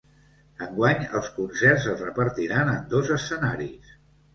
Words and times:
Enguany 0.67 1.05
els 1.21 1.29
concerts 1.37 1.87
es 1.95 2.03
repartiran 2.09 2.77
en 2.77 2.85
dos 2.97 3.17
escenaris. 3.23 3.99